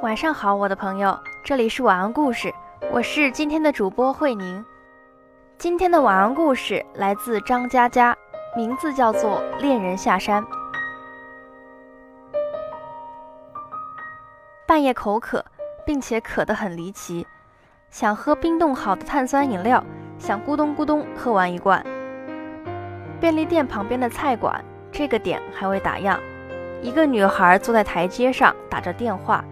[0.00, 2.54] 晚上好，我的朋友，这里是晚安故事，
[2.92, 4.64] 我是今天的主播慧宁。
[5.58, 8.16] 今天的晚安故事来自张嘉佳，
[8.56, 10.40] 名字叫做《恋人下山》。
[14.68, 15.44] 半夜口渴，
[15.84, 17.26] 并且渴得很离奇，
[17.90, 19.82] 想喝冰冻好的碳酸饮料，
[20.16, 21.84] 想咕咚咕咚喝完一罐。
[23.18, 26.16] 便利店旁边的菜馆，这个点还未打烊，
[26.82, 29.44] 一个女孩坐在台阶上打着电话。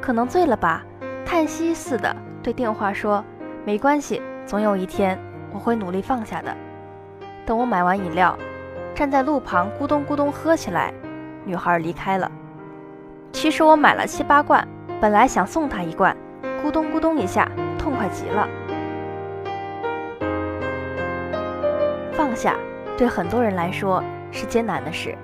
[0.00, 0.82] 可能醉了吧，
[1.24, 3.24] 叹息似的对电话说
[3.64, 5.18] ：“没关系，总有一天
[5.52, 6.56] 我会努力放下的。”
[7.44, 8.36] 等我买完饮料，
[8.94, 10.92] 站在路旁咕咚咕咚喝起来，
[11.44, 12.30] 女孩离开了。
[13.32, 14.66] 其实我买了七八罐，
[15.00, 16.16] 本来想送她一罐，
[16.64, 18.48] 咕咚咕咚一下，痛快极了。
[22.12, 22.54] 放下
[22.96, 25.16] 对很多人来说是艰难的事，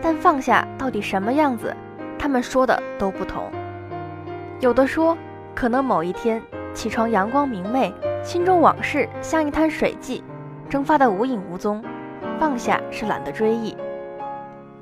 [0.00, 1.74] 但放下到底什么样子，
[2.18, 3.50] 他们说的都不同。
[4.60, 5.16] 有的说，
[5.54, 6.42] 可能某一天
[6.74, 10.24] 起床阳光明媚，心中往事像一滩水迹，
[10.68, 11.80] 蒸发的无影无踪，
[12.40, 13.76] 放下是懒得追忆。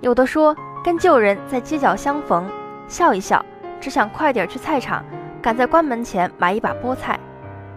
[0.00, 2.48] 有的说，跟旧人在街角相逢，
[2.88, 3.44] 笑一笑，
[3.78, 5.04] 只想快点去菜场，
[5.42, 7.20] 赶在关门前买一把菠菜，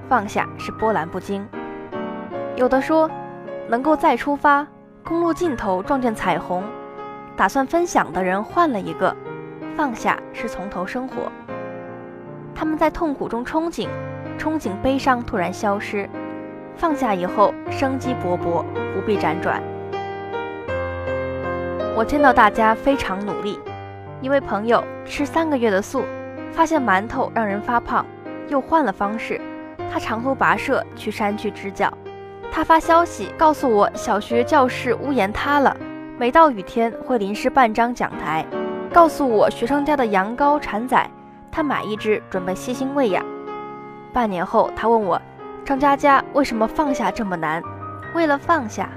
[0.08, 1.46] 放下是波澜不惊。
[2.56, 3.12] 有的说，
[3.68, 4.66] 能够再出发，
[5.04, 6.64] 公路尽头撞见彩虹，
[7.36, 9.14] 打算分享的人换了一个，
[9.76, 11.30] 放下是从头生活。
[12.60, 13.88] 他们在痛苦中憧憬，
[14.38, 16.10] 憧憬悲伤突然消失，
[16.76, 19.64] 放下以后生机勃勃，不必辗转。
[21.96, 23.58] 我见到大家非常努力。
[24.20, 26.04] 一位朋友吃三个月的素，
[26.52, 28.06] 发现馒头让人发胖，
[28.50, 29.40] 又换了方式。
[29.90, 31.90] 他长途跋涉去山区支教。
[32.52, 35.74] 他发消息告诉我，小学教室屋檐塌了，
[36.18, 38.46] 每到雨天会淋湿半张讲台。
[38.92, 41.10] 告诉我学生家的羊羔产崽。
[41.60, 43.22] 他买一只，准备细心喂养。
[44.14, 45.22] 半年后，他问我
[45.66, 47.62] ：“张佳佳，为什么放下这么难？”
[48.16, 48.88] 为了放下，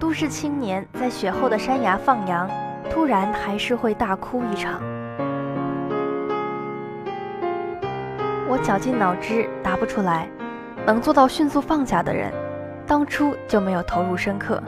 [0.00, 2.50] 都市青年在雪后的山崖放羊，
[2.90, 4.80] 突然还是会大哭一场。
[8.48, 10.28] 我绞尽脑汁答不出来，
[10.84, 12.32] 能做到迅速放下的人，
[12.84, 14.60] 当初就没有投入深刻。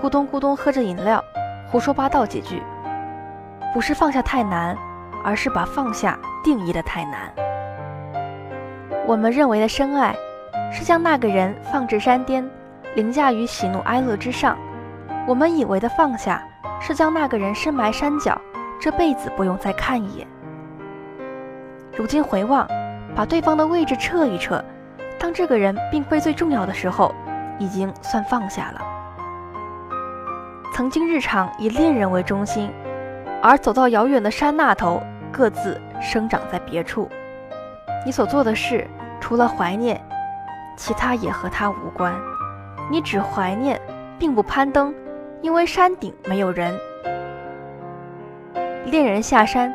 [0.00, 1.20] 咕咚咕咚喝着饮料，
[1.66, 2.62] 胡说八道几句，
[3.74, 4.78] 不是放下太难。
[5.24, 7.32] 而是把放下定义的太难。
[9.06, 10.14] 我们认为的深爱，
[10.70, 12.48] 是将那个人放置山巅，
[12.94, 14.54] 凌驾于喜怒哀乐之上；
[15.26, 16.42] 我们以为的放下，
[16.80, 18.40] 是将那个人深埋山脚，
[18.80, 20.26] 这辈子不用再看一眼。
[21.96, 22.68] 如今回望，
[23.14, 24.62] 把对方的位置撤一撤，
[25.18, 27.14] 当这个人并非最重要的时候，
[27.58, 28.80] 已经算放下了。
[30.72, 32.70] 曾经日常以恋人为中心，
[33.40, 35.02] 而走到遥远的山那头。
[35.36, 37.08] 各自生长在别处，
[38.06, 38.86] 你所做的事
[39.20, 40.00] 除了怀念，
[40.76, 42.14] 其他也和他无关。
[42.88, 43.80] 你只怀念，
[44.16, 44.94] 并不攀登，
[45.42, 46.72] 因为山顶没有人。
[48.84, 49.74] 恋人下山，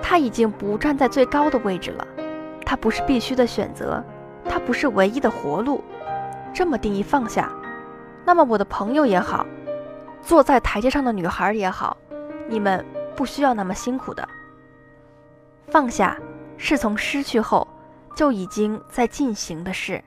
[0.00, 2.06] 他已经不站在最高的位置了，
[2.64, 4.02] 他不是必须的选择，
[4.48, 5.84] 他不是唯一的活路。
[6.54, 7.52] 这么定义放下，
[8.24, 9.44] 那么我的朋友也好，
[10.22, 11.94] 坐在台阶上的女孩也好，
[12.48, 12.82] 你们
[13.14, 14.26] 不需要那么辛苦的。
[15.74, 16.16] 放下，
[16.56, 17.66] 是从失去后
[18.14, 20.00] 就已经在进行的事。